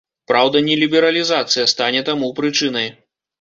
Праўда, 0.29 0.61
не 0.67 0.77
лібералізацыя 0.83 1.67
стане 1.75 2.01
таму 2.09 2.31
прычынай. 2.41 2.91